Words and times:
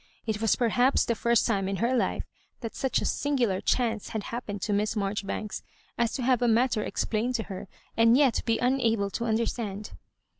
It 0.25 0.41
was 0.41 0.55
perhaps 0.55 1.05
the 1.05 1.13
first 1.13 1.45
time 1.45 1.69
in 1.69 1.75
her 1.75 1.95
life 1.95 2.23
that 2.61 2.73
such 2.75 3.01
a 3.03 3.05
singular 3.05 3.61
chance 3.61 4.09
had 4.09 4.23
happened 4.33 4.63
to 4.63 4.73
Miss 4.73 4.95
Marjoribanks, 4.95 5.61
as 5.95 6.11
to 6.13 6.23
have 6.23 6.41
a 6.41 6.47
matter 6.47 6.81
explained 6.81 7.35
to 7.35 7.43
her, 7.43 7.67
and 7.95 8.17
yet 8.17 8.41
be 8.45 8.57
unable 8.57 9.11
to 9.11 9.25
understand. 9.25 9.91